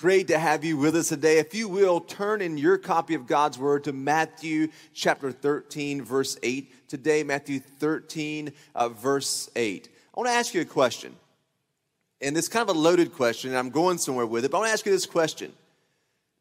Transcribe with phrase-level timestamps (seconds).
[0.00, 1.40] Great to have you with us today.
[1.40, 6.38] If you will, turn in your copy of God's Word to Matthew chapter 13, verse
[6.42, 6.88] 8.
[6.88, 9.90] Today, Matthew 13, uh, verse 8.
[9.92, 11.14] I want to ask you a question.
[12.22, 14.60] And it's kind of a loaded question, and I'm going somewhere with it, but I
[14.60, 15.52] want to ask you this question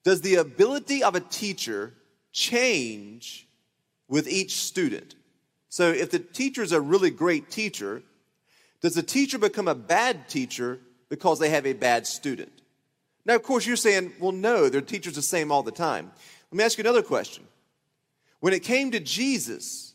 [0.05, 1.91] Does the ability of a teacher
[2.31, 3.45] change
[4.07, 5.15] with each student?
[5.67, 8.03] So, if the teacher is a really great teacher,
[8.79, 10.79] does the teacher become a bad teacher
[11.09, 12.53] because they have a bad student?
[13.25, 16.11] Now, of course, you're saying, well, no, their teacher's the same all the time.
[16.51, 17.45] Let me ask you another question.
[18.39, 19.93] When it came to Jesus,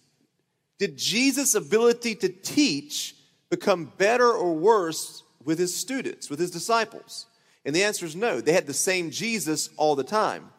[0.79, 3.17] did Jesus' ability to teach
[3.51, 7.27] become better or worse with his students, with his disciples?
[7.65, 8.41] And the answer is no.
[8.41, 10.51] They had the same Jesus all the time.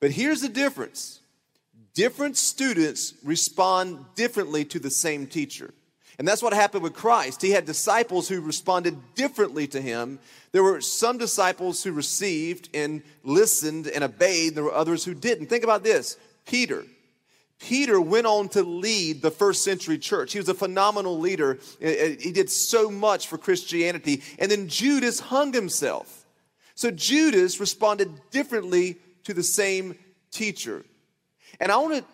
[0.00, 1.20] But here's the difference
[1.94, 5.72] different students respond differently to the same teacher.
[6.18, 7.42] And that's what happened with Christ.
[7.42, 10.18] He had disciples who responded differently to him.
[10.52, 14.54] There were some disciples who received and listened and obeyed.
[14.54, 15.46] There were others who didn't.
[15.46, 16.84] Think about this Peter.
[17.58, 20.32] Peter went on to lead the first century church.
[20.32, 21.58] He was a phenomenal leader.
[21.80, 24.22] He did so much for Christianity.
[24.38, 26.26] And then Judas hung himself.
[26.74, 29.98] So Judas responded differently to the same
[30.30, 30.84] teacher.
[31.58, 32.04] And I want to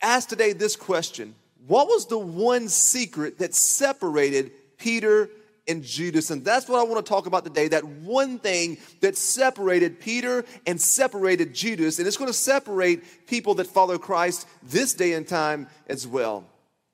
[0.00, 1.34] ask today this question
[1.66, 5.30] what was the one secret that separated Peter
[5.68, 6.30] and Judas?
[6.30, 7.68] And that's what I want to talk about today.
[7.68, 11.98] That one thing that separated Peter and separated Judas.
[11.98, 16.44] And it's going to separate people that follow Christ this day and time as well.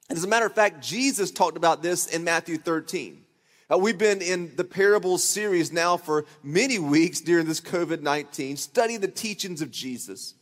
[0.09, 3.25] And as a matter of fact, Jesus talked about this in Matthew 13.
[3.71, 8.57] Uh, we've been in the parables series now for many weeks during this COVID 19,
[8.57, 10.35] studying the teachings of Jesus.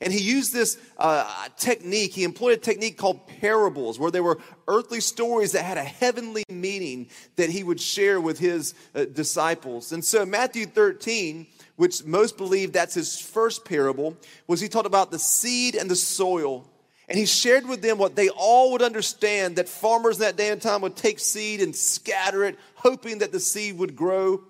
[0.00, 4.38] And he used this uh, technique, he employed a technique called parables, where there were
[4.68, 9.92] earthly stories that had a heavenly meaning that he would share with his uh, disciples.
[9.92, 15.10] And so, Matthew 13, which most believe that's his first parable, was he taught about
[15.10, 16.68] the seed and the soil.
[17.08, 20.50] And he shared with them what they all would understand that farmers in that day
[20.50, 24.42] and time would take seed and scatter it, hoping that the seed would grow.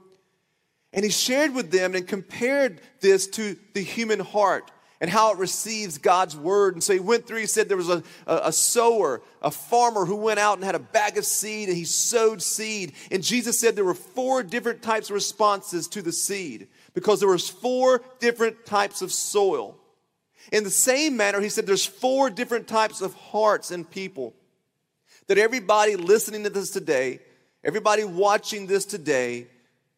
[0.93, 4.71] And he shared with them and compared this to the human heart
[5.01, 6.75] and how it receives God's word.
[6.75, 10.05] And so he went through, he said there was a, a, a, sower, a farmer
[10.07, 12.93] who went out and had a bag of seed and he sowed seed.
[13.11, 17.29] And Jesus said there were four different types of responses to the seed because there
[17.29, 19.77] was four different types of soil.
[20.53, 24.35] In the same manner, he said there's four different types of hearts and people.
[25.27, 27.19] That everybody listening to this today,
[27.65, 29.49] everybody watching this today,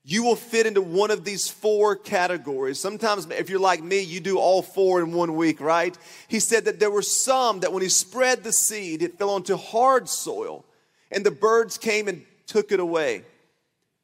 [0.05, 2.81] you will fit into one of these four categories.
[2.81, 5.97] Sometimes, if you're like me, you do all four in one week, right?
[6.29, 9.57] He said that there were some that when he spread the seed, it fell onto
[9.57, 10.65] hard soil,
[11.11, 13.25] and the birds came and took it away.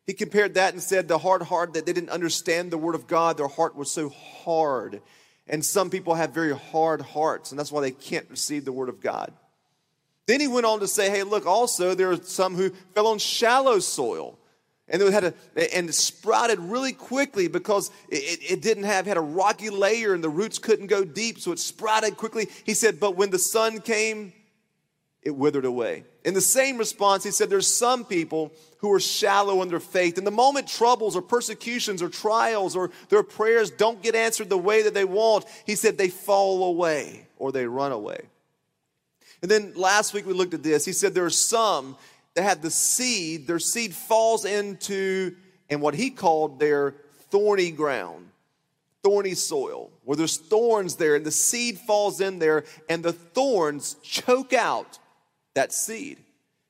[0.07, 3.07] He compared that and said the hard heart that they didn't understand the word of
[3.07, 5.01] God, their heart was so hard.
[5.47, 8.89] And some people have very hard hearts, and that's why they can't receive the word
[8.89, 9.33] of God.
[10.27, 13.19] Then he went on to say, hey, look, also there are some who fell on
[13.19, 14.39] shallow soil
[14.89, 15.25] and it had
[15.57, 20.23] a, and sprouted really quickly because it, it didn't have had a rocky layer and
[20.23, 22.49] the roots couldn't go deep, so it sprouted quickly.
[22.65, 24.33] He said, but when the sun came,
[25.23, 26.05] it withered away.
[26.25, 30.19] In the same response, he said, There's some people who are shallow in their faith.
[30.19, 34.59] And the moment troubles or persecutions or trials or their prayers don't get answered the
[34.59, 38.21] way that they want, he said, they fall away or they run away.
[39.41, 40.85] And then last week we looked at this.
[40.85, 41.97] He said, There are some
[42.35, 45.35] that had the seed, their seed falls into,
[45.71, 46.95] and what he called their
[47.31, 48.29] thorny ground,
[49.03, 53.95] thorny soil, where there's thorns there, and the seed falls in there, and the thorns
[54.03, 54.99] choke out
[55.55, 56.19] that seed.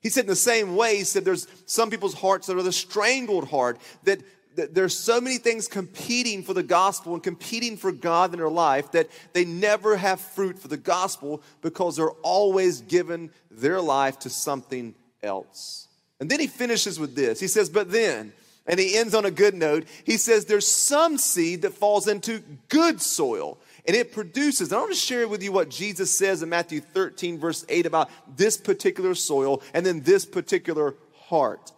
[0.01, 2.73] He said in the same way, he said there's some people's hearts that are the
[2.73, 4.21] strangled heart, that,
[4.57, 8.51] that there's so many things competing for the gospel and competing for God in their
[8.51, 14.19] life that they never have fruit for the gospel because they're always giving their life
[14.21, 14.95] to something
[15.25, 15.89] else.
[16.21, 17.41] And then he finishes with this.
[17.41, 18.33] He says, But then,
[18.67, 22.43] and he ends on a good note, he says, There's some seed that falls into
[22.69, 24.69] good soil and it produces.
[24.69, 27.87] And I want to share with you what Jesus says in Matthew 13, verse 8
[27.87, 30.95] about this particular soil and then this particular
[31.27, 31.73] heart.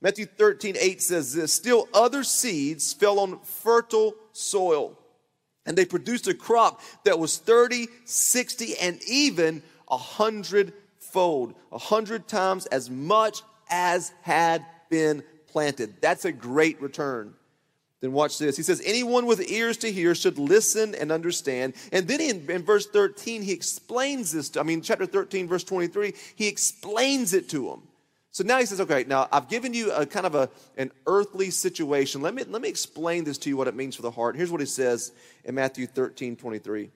[0.00, 4.96] Matthew 13, 8 says this Still other seeds fell on fertile soil,
[5.66, 10.72] and they produced a crop that was 30, 60, and even a hundred
[11.12, 16.00] fold, a hundred times as much as had been planted.
[16.00, 17.34] That's a great return.
[18.00, 18.56] Then watch this.
[18.56, 21.74] He says, Anyone with ears to hear should listen and understand.
[21.92, 24.50] And then in, in verse 13, he explains this.
[24.50, 27.82] To, I mean, chapter 13, verse 23, he explains it to them.
[28.32, 30.48] So now he says, okay, now I've given you a kind of a,
[30.78, 32.22] an earthly situation.
[32.22, 34.36] Let me, let me explain this to you what it means for the heart.
[34.36, 35.12] Here's what he says
[35.44, 36.90] in Matthew 13 23.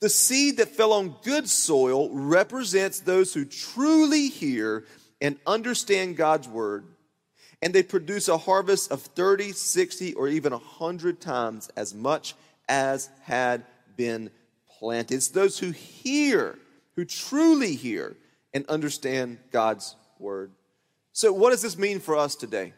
[0.00, 4.84] The seed that fell on good soil represents those who truly hear
[5.20, 6.84] and understand God's word,
[7.62, 12.34] and they produce a harvest of 30, 60, or even 100 times as much
[12.68, 13.64] as had
[13.96, 14.30] been
[14.78, 15.14] planted.
[15.14, 16.58] It's those who hear,
[16.94, 18.16] who truly hear
[18.52, 20.50] and understand God's word.
[21.12, 22.74] So, what does this mean for us today?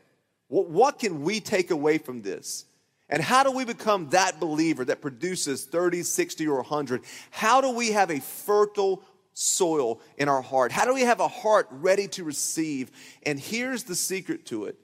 [0.47, 2.65] What, can we take away from this?
[3.09, 7.03] And how do we become that believer that produces 30, 60, or 100?
[7.31, 9.03] How do we have a fertile
[9.33, 10.73] soil in our heart?
[10.73, 12.91] How do we have a heart ready to receive?
[13.25, 14.77] And here's the secret to it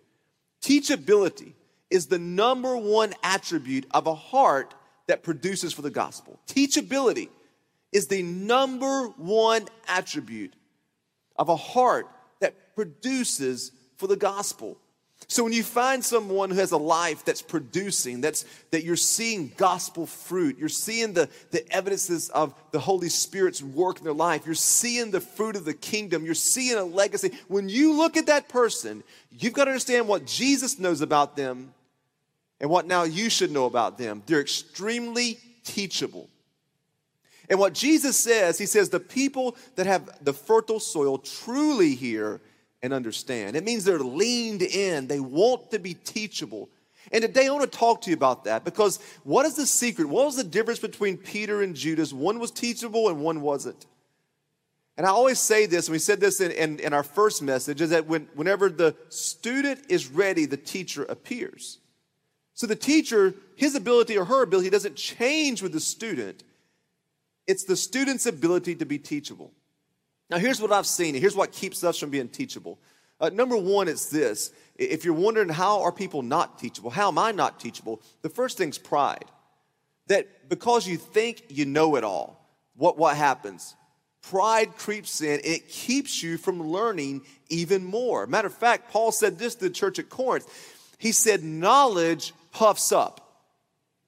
[0.62, 1.52] teachability
[1.90, 4.74] is the number one attribute of a heart
[5.06, 6.40] that produces for the gospel.
[6.46, 7.28] Teachability
[7.92, 10.54] is the number one attribute
[11.36, 12.08] of a heart
[12.40, 14.78] that produces for the gospel.
[15.26, 19.52] So when you find someone who has a life that's producing, that's that you're seeing
[19.56, 24.44] gospel fruit, you're seeing the, the evidences of the Holy Spirit's work in their life,
[24.44, 27.32] you're seeing the fruit of the kingdom, you're seeing a legacy.
[27.48, 31.72] When you look at that person, you've got to understand what Jesus knows about them
[32.60, 34.22] and what now you should know about them.
[34.26, 36.28] They're extremely teachable.
[37.48, 42.40] And what Jesus says, he says, the people that have the fertile soil truly hear
[42.84, 43.56] and understand.
[43.56, 46.68] It means they're leaned in, they want to be teachable.
[47.10, 50.06] And today I want to talk to you about that because what is the secret?
[50.06, 52.12] What was the difference between Peter and Judas?
[52.12, 53.86] One was teachable and one wasn't.
[54.98, 57.80] And I always say this, and we said this in, in, in our first message,
[57.80, 61.78] is that when, whenever the student is ready, the teacher appears.
[62.52, 66.44] So the teacher, his ability or her ability doesn't change with the student.
[67.46, 69.52] It's the student's ability to be teachable.
[70.30, 71.14] Now, here's what I've seen.
[71.14, 72.78] And here's what keeps us from being teachable.
[73.20, 74.52] Uh, number one, it's this.
[74.76, 78.02] If you're wondering how are people not teachable, how am I not teachable?
[78.22, 79.24] The first thing's pride.
[80.08, 82.44] That because you think you know it all,
[82.76, 83.74] what, what happens?
[84.22, 88.26] Pride creeps in and it keeps you from learning even more.
[88.26, 90.46] Matter of fact, Paul said this to the church at Corinth.
[90.98, 93.46] He said, Knowledge puffs up,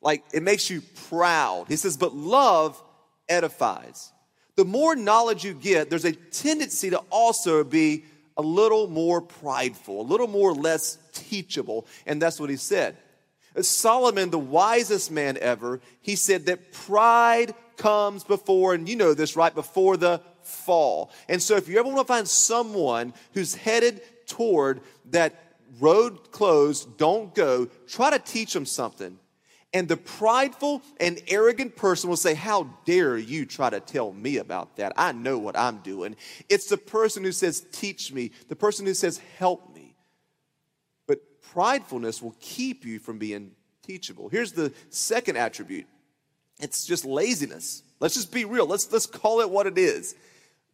[0.00, 1.66] like it makes you proud.
[1.68, 2.82] He says, But love
[3.28, 4.12] edifies.
[4.56, 8.04] The more knowledge you get, there's a tendency to also be
[8.36, 11.86] a little more prideful, a little more less teachable.
[12.06, 12.96] And that's what he said.
[13.60, 19.36] Solomon, the wisest man ever, he said that pride comes before, and you know this,
[19.36, 19.54] right?
[19.54, 21.10] Before the fall.
[21.28, 24.80] And so if you ever want to find someone who's headed toward
[25.10, 25.34] that
[25.80, 29.18] road closed, don't go, try to teach them something.
[29.72, 34.38] And the prideful and arrogant person will say, How dare you try to tell me
[34.38, 34.92] about that?
[34.96, 36.16] I know what I'm doing.
[36.48, 39.94] It's the person who says, Teach me, the person who says, Help me.
[41.06, 41.20] But
[41.54, 43.52] pridefulness will keep you from being
[43.82, 44.28] teachable.
[44.28, 45.86] Here's the second attribute
[46.58, 47.82] it's just laziness.
[48.00, 48.66] Let's just be real.
[48.66, 50.14] Let's, let's call it what it is.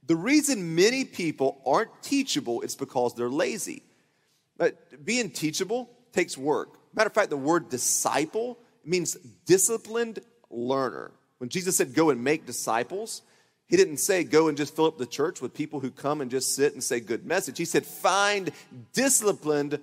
[0.06, 3.82] The reason many people aren't teachable is because they're lazy.
[4.56, 6.78] But being teachable takes work.
[6.94, 10.20] Matter of fact, the word disciple means disciplined
[10.50, 11.10] learner.
[11.38, 13.22] When Jesus said, Go and make disciples,
[13.66, 16.30] he didn't say, Go and just fill up the church with people who come and
[16.30, 17.58] just sit and say good message.
[17.58, 18.50] He said, Find
[18.92, 19.80] disciplined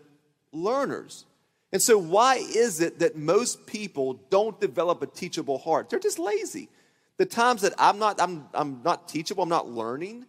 [0.51, 1.25] learners.
[1.71, 5.89] And so, why is it that most people don't develop a teachable heart?
[5.89, 6.69] They're just lazy.
[7.17, 10.25] The times that I'm not, I'm, I'm not teachable, I'm not learning,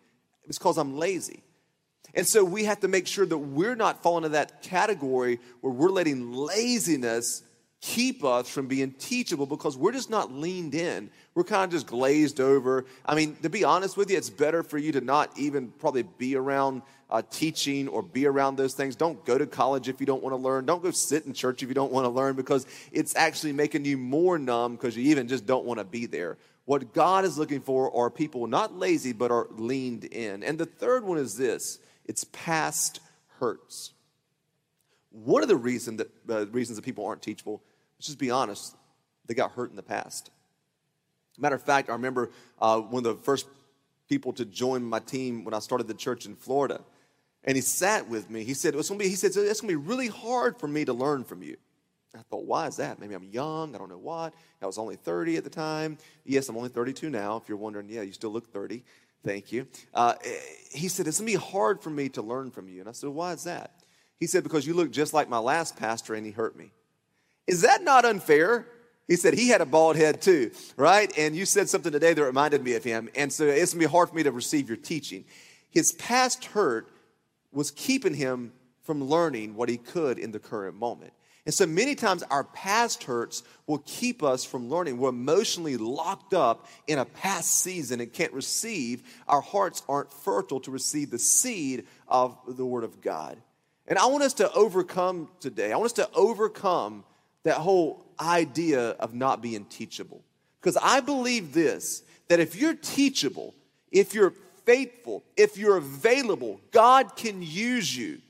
[0.46, 1.42] it's because I'm lazy.
[2.14, 5.72] And so we have to make sure that we're not falling into that category where
[5.72, 7.42] we're letting laziness
[7.80, 11.10] keep us from being teachable because we're just not leaned in.
[11.34, 12.84] We're kind of just glazed over.
[13.06, 16.02] I mean, to be honest with you, it's better for you to not even probably
[16.02, 18.96] be around uh, teaching or be around those things.
[18.96, 20.66] Don't go to college if you don't want to learn.
[20.66, 23.86] Don't go sit in church if you don't want to learn because it's actually making
[23.86, 26.36] you more numb because you even just don't want to be there.
[26.66, 30.42] What God is looking for are people not lazy but are leaned in.
[30.42, 33.00] And the third one is this it's past
[33.38, 33.92] hurts.
[35.12, 37.62] One of the reason that, uh, reasons that people aren't teachable
[38.00, 38.74] let's just be honest,
[39.26, 40.30] they got hurt in the past.
[41.36, 43.46] Matter of fact, I remember uh, one of the first
[44.08, 46.80] people to join my team when I started the church in Florida.
[47.44, 48.42] And he sat with me.
[48.42, 50.94] He said, it's gonna be, he said, it's gonna be really hard for me to
[50.94, 51.58] learn from you.
[52.14, 53.00] I thought, why is that?
[53.00, 54.32] Maybe I'm young, I don't know what.
[54.62, 55.98] I was only 30 at the time.
[56.24, 57.36] Yes, I'm only 32 now.
[57.36, 58.82] If you're wondering, yeah, you still look 30.
[59.22, 59.66] Thank you.
[59.92, 60.14] Uh,
[60.72, 62.80] he said, it's gonna be hard for me to learn from you.
[62.80, 63.74] And I said, why is that?
[64.18, 66.72] He said, because you look just like my last pastor and he hurt me.
[67.50, 68.64] Is that not unfair?
[69.08, 71.12] He said he had a bald head too, right?
[71.18, 73.08] And you said something today that reminded me of him.
[73.16, 75.24] And so it's gonna be hard for me to receive your teaching.
[75.68, 76.88] His past hurt
[77.50, 78.52] was keeping him
[78.84, 81.12] from learning what he could in the current moment.
[81.44, 84.98] And so many times our past hurts will keep us from learning.
[84.98, 89.02] We're emotionally locked up in a past season and can't receive.
[89.26, 93.38] Our hearts aren't fertile to receive the seed of the Word of God.
[93.88, 97.02] And I want us to overcome today, I want us to overcome
[97.44, 100.22] that whole idea of not being teachable.
[100.60, 103.54] Because I believe this that if you're teachable,
[103.90, 108.20] if you're faithful, if you're available, God can use you.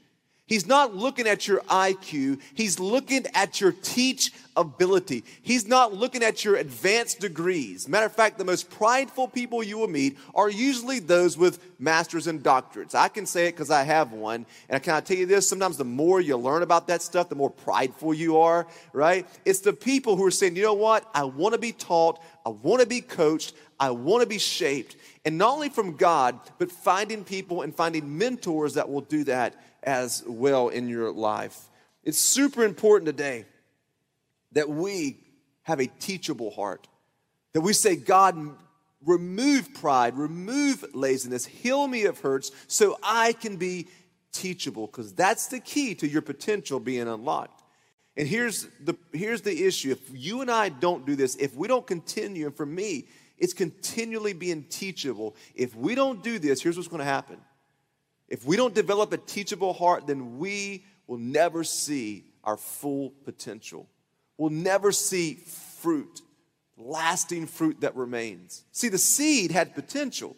[0.50, 5.22] He's not looking at your IQ, he's looking at your teach ability.
[5.42, 7.88] He's not looking at your advanced degrees.
[7.88, 12.26] Matter of fact, the most prideful people you will meet are usually those with masters
[12.26, 12.96] and doctorates.
[12.96, 14.44] I can say it because I have one.
[14.68, 15.48] And I can I tell you this?
[15.48, 19.28] Sometimes the more you learn about that stuff, the more prideful you are, right?
[19.44, 21.08] It's the people who are saying, you know what?
[21.14, 24.96] I want to be taught, I want to be coached, I want to be shaped.
[25.24, 29.54] And not only from God, but finding people and finding mentors that will do that
[29.82, 31.68] as well in your life.
[32.04, 33.44] It's super important today
[34.52, 35.18] that we
[35.62, 36.88] have a teachable heart,
[37.52, 38.36] that we say, God,
[39.04, 43.88] remove pride, remove laziness, heal me of hurts so I can be
[44.32, 47.62] teachable, because that's the key to your potential being unlocked.
[48.16, 51.68] And here's the, here's the issue if you and I don't do this, if we
[51.68, 53.06] don't continue, and for me,
[53.38, 55.34] it's continually being teachable.
[55.54, 57.38] If we don't do this, here's what's going to happen
[58.30, 63.88] if we don't develop a teachable heart, then we will never see our full potential.
[64.38, 66.22] We'll never see fruit,
[66.78, 68.64] lasting fruit that remains.
[68.72, 70.36] See, the seed had potential.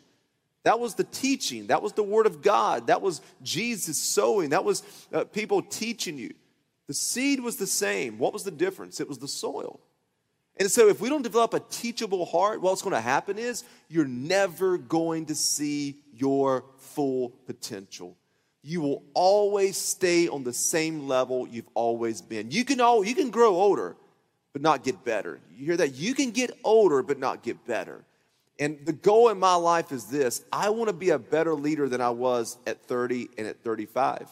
[0.64, 1.66] That was the teaching.
[1.66, 2.86] That was the word of God.
[2.86, 4.50] That was Jesus sowing.
[4.50, 4.82] That was
[5.12, 6.32] uh, people teaching you.
[6.88, 8.18] The seed was the same.
[8.18, 9.00] What was the difference?
[9.00, 9.80] It was the soil.
[10.58, 14.04] And so, if we don't develop a teachable heart, what's going to happen is you're
[14.04, 18.16] never going to see your full potential.
[18.62, 22.50] You will always stay on the same level you've always been.
[22.50, 23.96] You can, all, you can grow older,
[24.52, 25.40] but not get better.
[25.56, 25.94] You hear that?
[25.94, 28.04] You can get older, but not get better.
[28.58, 31.88] And the goal in my life is this I want to be a better leader
[31.88, 34.28] than I was at 30 and at 35.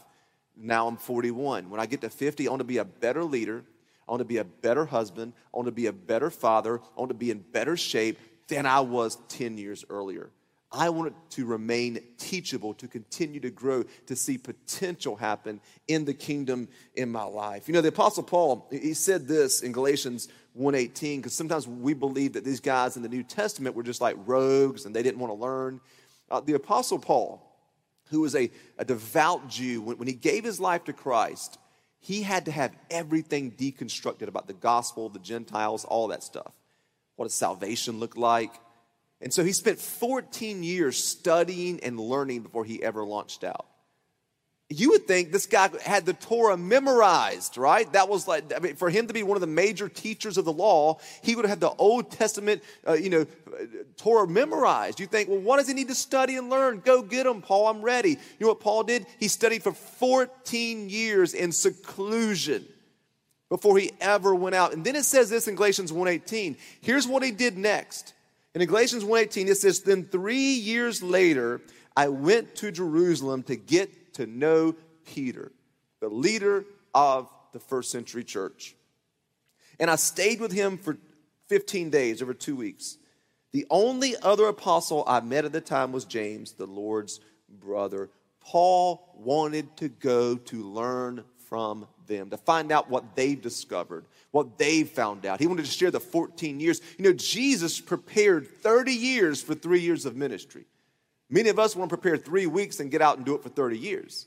[0.57, 1.71] Now I'm 41.
[1.71, 3.65] When I get to 50, I want to be a better leader.
[4.11, 5.35] I want to be a better husband.
[5.55, 6.81] I want to be a better father.
[6.97, 10.31] I want to be in better shape than I was 10 years earlier.
[10.73, 16.15] I want to remain teachable, to continue to grow, to see potential happen in the
[16.15, 17.69] kingdom in my life.
[17.69, 20.27] You know, the Apostle Paul, he said this in Galatians
[20.59, 24.17] 1.18, because sometimes we believe that these guys in the New Testament were just like
[24.27, 25.81] rogues and they didn't want to learn.
[26.29, 27.47] Uh, the Apostle Paul,
[28.11, 31.59] who was a, a devout Jew, when, when he gave his life to Christ,
[32.01, 36.53] he had to have everything deconstructed about the gospel, the Gentiles, all that stuff.
[37.17, 38.53] What does salvation look like?
[39.21, 43.67] And so he spent 14 years studying and learning before he ever launched out.
[44.73, 47.93] You would think this guy had the Torah memorized, right?
[47.93, 50.45] That was like, I mean, for him to be one of the major teachers of
[50.45, 53.27] the law, he would have had the Old Testament, uh, you know,
[53.97, 55.01] Torah memorized.
[55.01, 56.83] You think, well, what does he need to study and learn?
[56.85, 57.67] Go get him, Paul.
[57.67, 58.11] I'm ready.
[58.11, 59.07] You know what Paul did?
[59.19, 62.65] He studied for 14 years in seclusion
[63.49, 64.73] before he ever went out.
[64.73, 66.57] And then it says this in Galatians 1:18.
[66.81, 68.15] Here's what he did next.
[68.55, 71.61] In Galatians 1:18 it says then 3 years later
[71.97, 74.75] I went to Jerusalem to get to know
[75.05, 75.53] Peter,
[76.01, 76.65] the leader
[76.95, 78.75] of the first century church.
[79.79, 80.99] And I stayed with him for
[81.49, 82.97] 15 days over 2 weeks.
[83.53, 88.11] The only other apostle I met at the time was James, the Lord's brother.
[88.41, 94.57] Paul wanted to go to learn from them, to find out what they've discovered, what
[94.57, 95.41] they've found out.
[95.41, 96.81] He wanted to share the 14 years.
[96.97, 100.67] You know, Jesus prepared 30 years for three years of ministry.
[101.31, 103.49] Many of us want to prepare three weeks and get out and do it for
[103.49, 104.27] 30 years.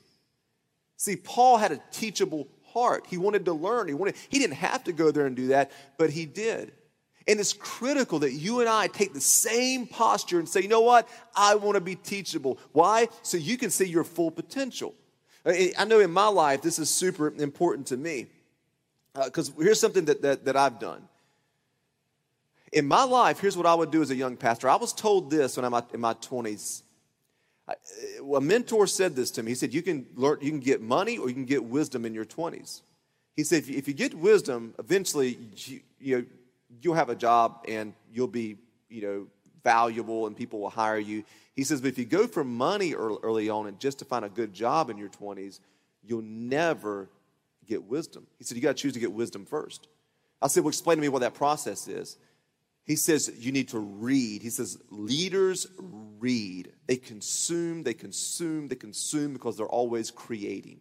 [0.96, 3.06] See, Paul had a teachable heart.
[3.08, 3.88] He wanted to learn.
[3.88, 6.72] He, wanted, he didn't have to go there and do that, but he did.
[7.26, 10.82] And it's critical that you and I take the same posture and say, you know
[10.82, 11.08] what?
[11.34, 12.58] I want to be teachable.
[12.72, 13.08] Why?
[13.22, 14.94] So you can see your full potential.
[15.46, 18.26] I know in my life, this is super important to me.
[19.14, 21.06] Because uh, here's something that, that, that I've done.
[22.72, 24.68] In my life, here's what I would do as a young pastor.
[24.68, 26.82] I was told this when I'm in my 20s.
[27.66, 29.52] A mentor said this to me.
[29.52, 32.14] He said, you can, learn, you can get money or you can get wisdom in
[32.14, 32.82] your 20s.
[33.36, 36.24] He said, if you, if you get wisdom, eventually you, you know,
[36.80, 39.26] you'll have a job and you'll be you know,
[39.62, 41.24] valuable and people will hire you.
[41.54, 44.28] He says, but if you go for money early on and just to find a
[44.28, 45.60] good job in your 20s,
[46.02, 47.08] you'll never
[47.66, 48.26] get wisdom.
[48.38, 49.88] He said, You got to choose to get wisdom first.
[50.40, 52.18] I said, Well, explain to me what that process is.
[52.84, 54.42] He says you need to read.
[54.42, 55.66] He says leaders
[56.18, 56.72] read.
[56.86, 60.80] They consume, they consume, they consume because they're always creating.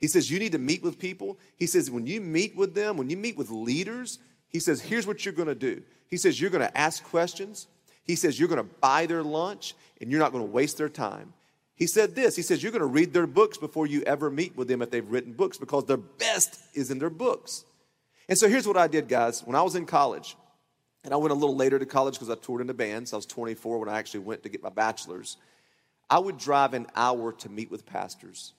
[0.00, 1.38] He says you need to meet with people.
[1.56, 4.18] He says when you meet with them, when you meet with leaders,
[4.48, 5.82] he says here's what you're going to do.
[6.08, 7.68] He says you're going to ask questions.
[8.02, 10.88] He says you're going to buy their lunch and you're not going to waste their
[10.88, 11.32] time.
[11.78, 14.56] He said this He says, You're going to read their books before you ever meet
[14.56, 17.64] with them if they've written books because their best is in their books.
[18.28, 19.42] And so here's what I did, guys.
[19.44, 20.36] When I was in college,
[21.08, 23.14] and I went a little later to college because I toured in the bands.
[23.14, 25.38] I was 24 when I actually went to get my bachelor's.
[26.10, 28.52] I would drive an hour to meet with pastors.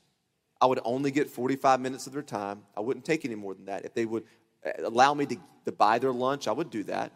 [0.59, 2.63] I would only get 45 minutes of their time.
[2.75, 3.85] I wouldn't take any more than that.
[3.85, 4.23] If they would
[4.65, 7.11] uh, allow me to, to buy their lunch, I would do that.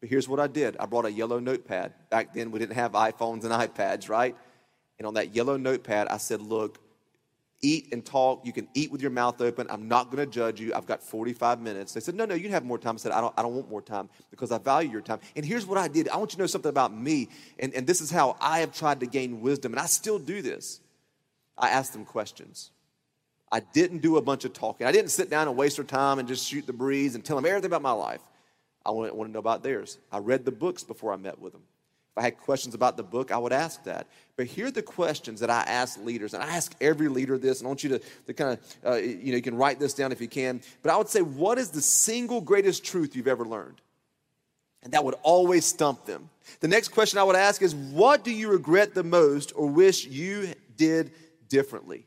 [0.00, 1.92] But here's what I did I brought a yellow notepad.
[2.10, 4.36] Back then, we didn't have iPhones and iPads, right?
[4.98, 6.80] And on that yellow notepad, I said, Look,
[7.62, 8.44] eat and talk.
[8.44, 9.66] You can eat with your mouth open.
[9.70, 10.74] I'm not going to judge you.
[10.74, 11.94] I've got 45 minutes.
[11.94, 12.94] They said, No, no, you have more time.
[12.94, 15.20] I said, I don't, I don't want more time because I value your time.
[15.36, 17.28] And here's what I did I want you to know something about me.
[17.58, 19.72] And, and this is how I have tried to gain wisdom.
[19.72, 20.80] And I still do this.
[21.56, 22.70] I ask them questions.
[23.50, 24.86] I didn't do a bunch of talking.
[24.86, 27.36] I didn't sit down and waste their time and just shoot the breeze and tell
[27.36, 28.22] them everything about my life.
[28.84, 29.98] I want, want to know about theirs.
[30.10, 31.62] I read the books before I met with them.
[32.12, 34.06] If I had questions about the book, I would ask that.
[34.36, 37.60] But here are the questions that I ask leaders, and I ask every leader this,
[37.60, 39.94] and I want you to, to kind of, uh, you know, you can write this
[39.94, 40.60] down if you can.
[40.82, 43.80] But I would say, what is the single greatest truth you've ever learned?
[44.82, 46.28] And that would always stump them.
[46.60, 50.04] The next question I would ask is, what do you regret the most or wish
[50.04, 51.12] you did
[51.48, 52.04] differently?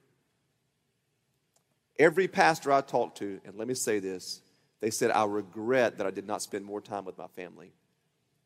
[1.98, 4.42] Every pastor I talked to, and let me say this,
[4.82, 7.72] they said, I regret that I did not spend more time with my family.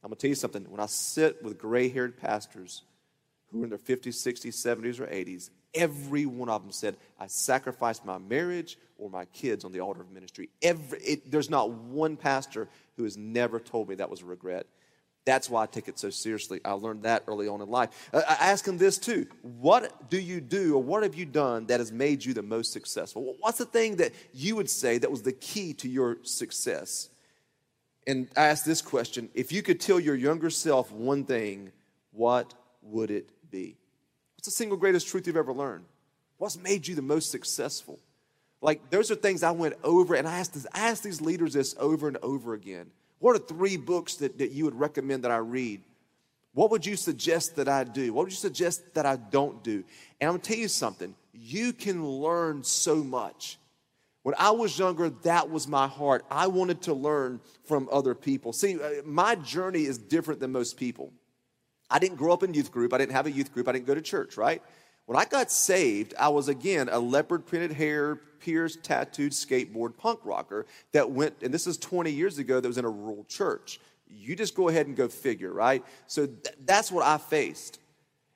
[0.04, 0.64] I'm going to tell you something.
[0.70, 2.84] When I sit with gray haired pastors
[3.52, 7.28] who are in their 50s, 60s, 70s, or 80s, every one of them said, I
[7.28, 10.50] sacrificed my marriage or my kids on the altar of ministry.
[10.62, 14.68] Every, it, there's not one pastor who has never told me that was a regret.
[15.26, 16.60] That's why I take it so seriously.
[16.64, 18.10] I learned that early on in life.
[18.14, 21.80] I ask them this too What do you do or what have you done that
[21.80, 23.36] has made you the most successful?
[23.40, 27.10] What's the thing that you would say that was the key to your success?
[28.10, 31.72] And ask this question if you could tell your younger self one thing,
[32.12, 33.78] what would it be?
[34.36, 35.86] What's the single greatest truth you've ever learned?
[36.38, 38.00] What's made you the most successful?
[38.62, 41.54] Like, those are things I went over, and I asked, this, I asked these leaders
[41.54, 42.88] this over and over again.
[43.20, 45.82] What are three books that, that you would recommend that I read?
[46.54, 48.12] What would you suggest that I do?
[48.12, 49.84] What would you suggest that I don't do?
[50.20, 53.60] And I'm gonna tell you something you can learn so much
[54.24, 56.26] when I was younger, that was my heart.
[56.30, 58.52] I wanted to learn from other people.
[58.52, 61.14] See, uh, my journey is different than most people.
[61.90, 62.94] I didn't grow up in youth group.
[62.94, 63.68] I didn't have a youth group.
[63.68, 64.62] I didn't go to church, right?
[65.06, 70.20] When I got saved, I was again a leopard printed hair, pierced, tattooed skateboard punk
[70.24, 73.80] rocker that went, and this is 20 years ago, that was in a rural church.
[74.08, 75.84] You just go ahead and go figure, right?
[76.08, 77.80] So th- that's what I faced.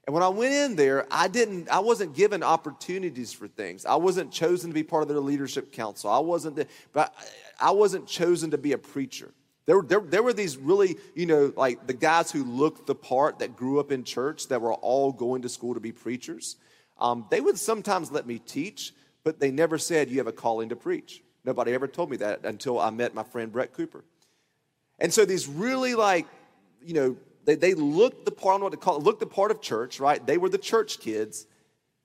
[0.06, 3.86] And when I went in there, I didn't, I wasn't given opportunities for things.
[3.86, 6.10] I wasn't chosen to be part of their leadership council.
[6.10, 7.16] I wasn't, the, but
[7.60, 9.32] I wasn't chosen to be a preacher.
[9.66, 13.39] There, there, there were these really, you know, like the guys who looked the part
[13.39, 16.58] that grew up in church that were all going to school to be preachers.
[17.00, 20.70] Um, they would sometimes let me teach, but they never said, You have a calling
[20.70, 21.24] to preach.
[21.46, 24.04] Nobody ever told me that until I met my friend Brett Cooper.
[25.00, 26.28] And so these really, like,
[26.82, 29.20] you know, they, they looked the part, I don't know what to call it, looked
[29.20, 30.26] the part of church, right?
[30.26, 31.46] They were the church kids.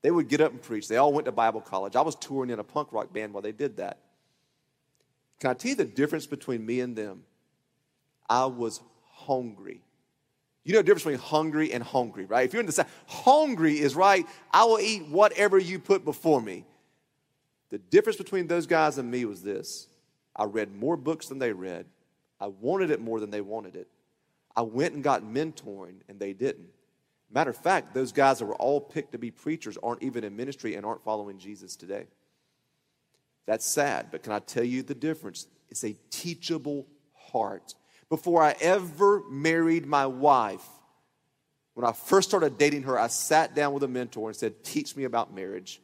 [0.02, 0.88] They would get up and preach.
[0.88, 1.96] They all went to Bible college.
[1.96, 3.98] I was touring in a punk rock band while they did that.
[5.40, 7.24] Can I tell you the difference between me and them?
[8.28, 8.80] I was
[9.12, 9.80] hungry.
[10.64, 12.44] You know the difference between hungry and hungry, right?
[12.44, 16.42] If you're in the South, hungry is right, I will eat whatever you put before
[16.42, 16.64] me.
[17.70, 19.88] The difference between those guys and me was this
[20.36, 21.86] I read more books than they read,
[22.40, 23.88] I wanted it more than they wanted it.
[24.58, 26.66] I went and got mentoring, and they didn't.
[27.30, 30.34] Matter of fact, those guys that were all picked to be preachers aren't even in
[30.34, 32.08] ministry and aren't following Jesus today.
[33.46, 35.46] That's sad, but can I tell you the difference?
[35.68, 37.76] It's a teachable heart.
[38.08, 40.66] Before I ever married my wife,
[41.74, 44.96] when I first started dating her, I sat down with a mentor and said, Teach
[44.96, 45.80] me about marriage.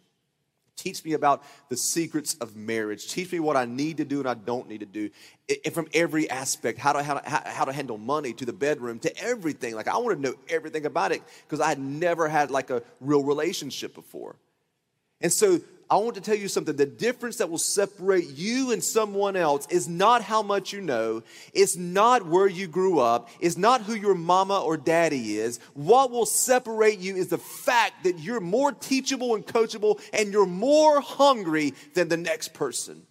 [0.77, 3.09] Teach me about the secrets of marriage.
[3.09, 5.11] Teach me what I need to do and I don't need to do.
[5.47, 8.99] It, from every aspect, how to, how, to, how to handle money to the bedroom
[9.01, 9.75] to everything.
[9.75, 12.83] Like, I want to know everything about it because I had never had like a
[13.01, 14.37] real relationship before.
[15.21, 15.61] And so
[15.95, 16.75] I want to tell you something.
[16.75, 21.23] The difference that will separate you and someone else is not how much you know,
[21.53, 25.61] it's not where you grew up, it's not who your mama or daddy is.
[25.75, 30.47] What will separate you is the fact that you're more teachable and coachable and you're
[30.47, 33.07] more hungry than the next person.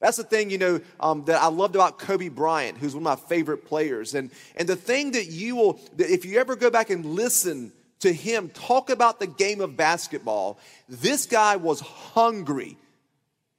[0.00, 3.20] That's the thing, you know, um, that I loved about Kobe Bryant, who's one of
[3.20, 4.16] my favorite players.
[4.16, 7.70] And, and the thing that you will, that if you ever go back and listen
[8.00, 12.76] to him talk about the game of basketball, this guy was hungry.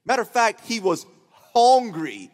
[0.05, 1.05] Matter of fact, he was
[1.53, 2.31] hungry.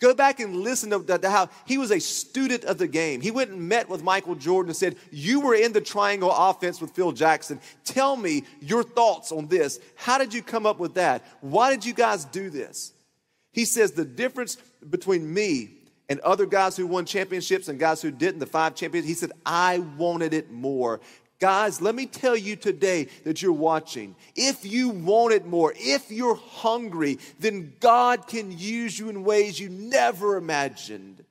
[0.00, 3.20] Go back and listen to, to, how he was a student of the game.
[3.20, 6.80] He went and met with Michael Jordan and said, You were in the triangle offense
[6.80, 7.60] with Phil Jackson.
[7.84, 9.78] Tell me your thoughts on this.
[9.96, 11.22] How did you come up with that?
[11.42, 12.94] Why did you guys do this?
[13.52, 14.56] He says, The difference
[14.88, 15.72] between me
[16.08, 19.32] and other guys who won championships and guys who didn't, the five champions, he said,
[19.44, 21.00] I wanted it more.
[21.40, 24.14] Guys, let me tell you today that you're watching.
[24.36, 29.58] If you want it more, if you're hungry, then God can use you in ways
[29.58, 31.24] you never imagined.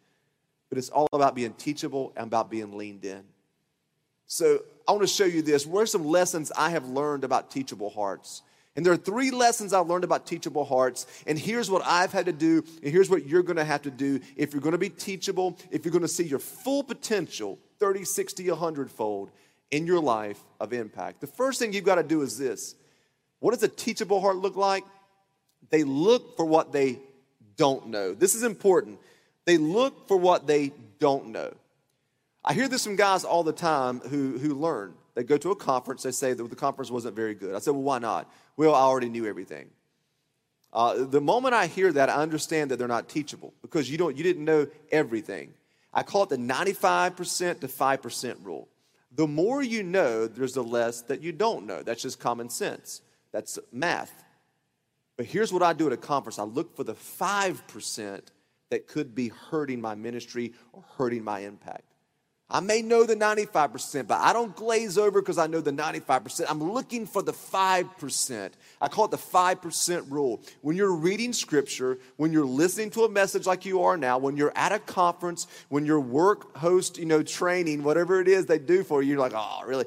[0.69, 3.23] But it's all about being teachable and about being leaned in.
[4.25, 5.67] So I want to show you this.
[5.67, 8.41] What are some lessons I have learned about teachable hearts?
[8.75, 11.05] And there are three lessons I've learned about teachable hearts.
[11.27, 13.91] And here's what I've had to do, and here's what you're going to have to
[13.91, 17.59] do if you're going to be teachable, if you're going to see your full potential
[17.79, 19.31] 30, 60, 100 fold
[19.71, 21.21] in your life of impact.
[21.21, 22.75] The first thing you've got to do is this
[23.39, 24.83] what does a teachable heart look like?
[25.69, 26.99] They look for what they
[27.55, 28.13] don't know.
[28.13, 28.99] This is important.
[29.45, 31.53] They look for what they don't know.
[32.43, 34.93] I hear this from guys all the time who, who learn.
[35.15, 37.53] They go to a conference, they say that the conference wasn't very good.
[37.53, 38.31] I said, well, why not?
[38.55, 39.69] Well, I already knew everything.
[40.71, 44.15] Uh, the moment I hear that, I understand that they're not teachable because you, don't,
[44.15, 45.53] you didn't know everything.
[45.93, 48.67] I call it the 95% to 5% rule.
[49.15, 51.81] The more you know, there's the less that you don't know.
[51.81, 53.01] That's just common sense.
[53.31, 54.23] That's math.
[55.17, 58.21] But here's what I do at a conference I look for the 5%
[58.69, 61.88] that could be hurting my ministry or hurting my impact.
[62.51, 66.45] I may know the 95%, but I don't glaze over because I know the 95%.
[66.49, 68.51] I'm looking for the 5%.
[68.81, 70.41] I call it the 5% rule.
[70.61, 74.35] When you're reading scripture, when you're listening to a message like you are now, when
[74.35, 78.57] you're at a conference, when your work host, you know, training, whatever it is they
[78.57, 79.85] do for you, you're like, oh, really?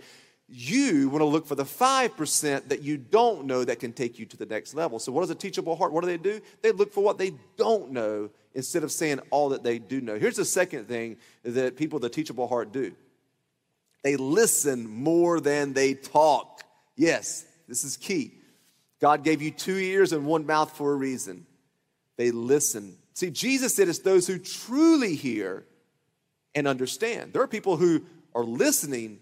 [0.48, 4.26] You want to look for the 5% that you don't know that can take you
[4.26, 5.00] to the next level.
[5.00, 5.92] So, what does a teachable heart?
[5.92, 6.40] What do they do?
[6.60, 10.18] They look for what they don't know instead of saying all that they do know.
[10.18, 12.94] Here's the second thing that people with a teachable heart do
[14.02, 16.62] they listen more than they talk.
[16.96, 18.32] Yes, this is key.
[19.00, 21.46] God gave you two ears and one mouth for a reason.
[22.16, 22.96] They listen.
[23.14, 25.64] See, Jesus said it's those who truly hear
[26.54, 27.32] and understand.
[27.32, 28.02] There are people who
[28.34, 29.20] are listening,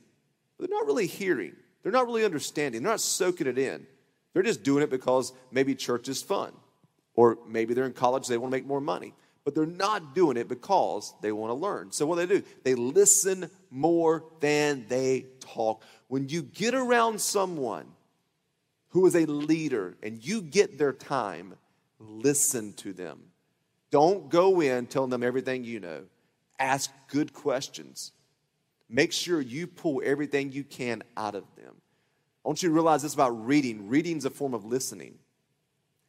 [0.58, 1.54] but they're not really hearing.
[1.82, 2.82] They're not really understanding.
[2.82, 3.86] They're not soaking it in.
[4.32, 6.52] They're just doing it because maybe church is fun.
[7.14, 10.36] Or maybe they're in college, they want to make more money but they're not doing
[10.36, 11.90] it because they want to learn.
[11.92, 15.82] So, what do they do, they listen more than they talk.
[16.08, 17.86] When you get around someone
[18.88, 21.54] who is a leader and you get their time,
[21.98, 23.20] listen to them.
[23.90, 26.02] Don't go in telling them everything you know.
[26.58, 28.12] Ask good questions.
[28.88, 31.74] Make sure you pull everything you can out of them.
[32.44, 33.88] I want you to realize this about reading.
[33.88, 35.18] Reading is a form of listening.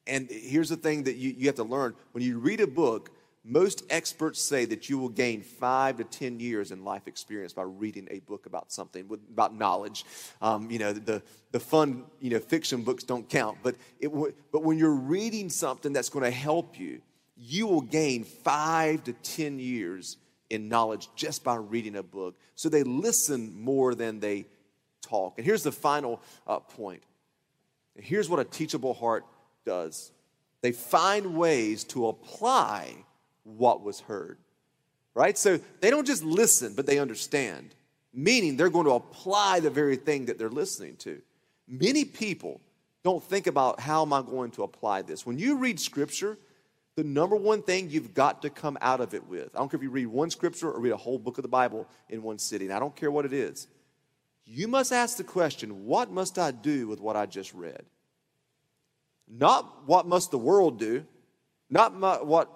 [0.08, 3.12] And here's the thing that you, you have to learn when you read a book,
[3.44, 7.64] most experts say that you will gain five to 10 years in life experience by
[7.64, 10.06] reading a book about something, about knowledge.
[10.42, 14.12] Um, you know, the, the fun, you know, fiction books don't count, but, it,
[14.52, 17.02] but when you're reading something that's going to help you,
[17.36, 20.18] you will gain five to 10 years
[20.52, 22.36] in knowledge just by reading a book.
[22.56, 24.46] So they listen more than they
[25.02, 25.36] talk.
[25.38, 27.02] And here's the final uh, point.
[27.96, 29.26] here's what a teachable heart
[29.66, 30.12] does
[30.62, 32.94] they find ways to apply
[33.44, 34.38] what was heard.
[35.14, 35.38] Right?
[35.38, 37.76] So they don't just listen, but they understand,
[38.14, 41.22] meaning they're going to apply the very thing that they're listening to.
[41.68, 42.62] Many people
[43.04, 45.26] don't think about how am I going to apply this.
[45.26, 46.38] When you read scripture,
[46.96, 49.80] the number one thing you've got to come out of it with, I don't care
[49.80, 52.38] if you read one scripture or read a whole book of the Bible in one
[52.38, 53.68] sitting, I don't care what it is.
[54.46, 57.84] You must ask the question, what must I do with what I just read?
[59.32, 61.06] Not what must the world do,
[61.70, 62.52] not my, what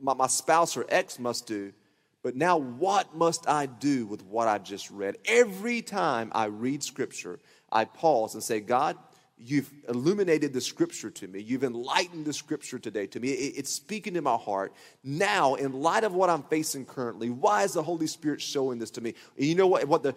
[0.00, 1.72] my, my spouse or ex must do,
[2.22, 5.16] but now what must I do with what I just read?
[5.24, 7.40] Every time I read scripture,
[7.72, 8.96] I pause and say, God,
[9.44, 11.40] you've illuminated the scripture to me.
[11.40, 13.30] You've enlightened the scripture today to me.
[13.30, 14.72] It's speaking to my heart.
[15.02, 18.90] Now, in light of what I'm facing currently, why is the Holy Spirit showing this
[18.92, 19.14] to me?
[19.36, 20.14] And you know what, what the,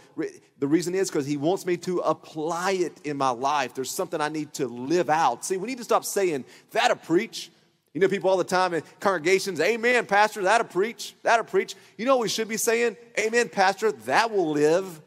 [0.60, 1.10] the reason is?
[1.10, 3.74] Because He wants me to apply it in my life.
[3.74, 5.46] There's something I need to live out.
[5.46, 7.50] See, we need to stop saying, that'll preach.
[7.94, 11.76] You know, people all the time in congregations, Amen, Pastor, that'll preach, that'll preach.
[11.98, 12.98] You know we should be saying?
[13.20, 15.00] Amen, Pastor, that will live.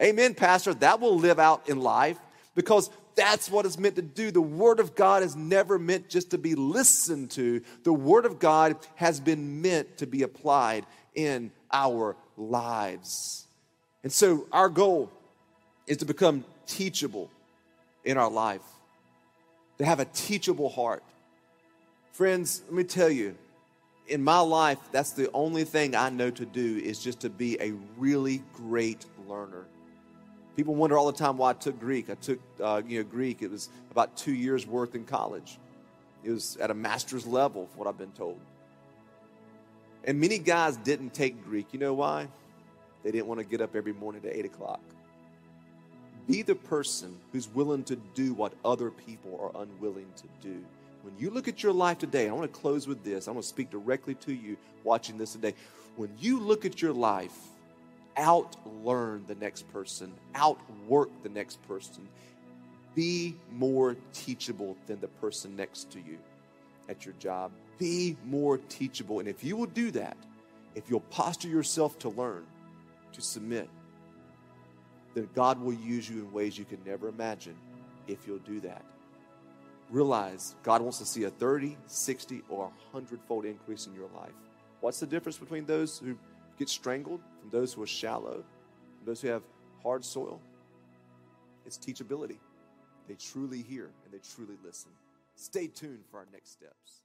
[0.00, 2.18] Amen, Pastor, that will live out in life.
[2.54, 4.30] Because that's what it's meant to do.
[4.30, 8.38] The Word of God is never meant just to be listened to, the Word of
[8.38, 13.46] God has been meant to be applied in our lives.
[14.02, 15.10] And so, our goal
[15.86, 17.30] is to become teachable
[18.04, 18.62] in our life,
[19.78, 21.02] to have a teachable heart.
[22.12, 23.36] Friends, let me tell you,
[24.08, 27.60] in my life, that's the only thing I know to do is just to be
[27.60, 29.66] a really great learner.
[30.60, 32.10] People wonder all the time why I took Greek.
[32.10, 33.40] I took uh, you know Greek.
[33.40, 35.58] It was about two years worth in college.
[36.22, 38.38] It was at a master's level, what I've been told.
[40.04, 41.68] And many guys didn't take Greek.
[41.72, 42.28] You know why?
[43.02, 44.82] They didn't want to get up every morning at eight o'clock.
[46.28, 50.62] Be the person who's willing to do what other people are unwilling to do.
[51.00, 53.28] When you look at your life today, I want to close with this.
[53.28, 55.54] I want to speak directly to you watching this today.
[55.96, 57.32] When you look at your life,
[58.16, 62.08] outlearn the next person, outwork the next person.
[62.94, 66.18] Be more teachable than the person next to you
[66.88, 67.52] at your job.
[67.78, 69.20] Be more teachable.
[69.20, 70.16] And if you will do that,
[70.74, 72.44] if you'll posture yourself to learn,
[73.12, 73.68] to submit,
[75.14, 77.56] then God will use you in ways you can never imagine
[78.06, 78.84] if you'll do that.
[79.90, 84.32] Realize God wants to see a 30, 60, or 100 fold increase in your life.
[84.80, 86.16] What's the difference between those who
[86.60, 88.44] get strangled from those who are shallow,
[88.98, 89.42] from those who have
[89.82, 90.40] hard soil?
[91.64, 92.38] It's teachability.
[93.08, 94.90] They truly hear and they truly listen.
[95.34, 97.00] Stay tuned for our next steps.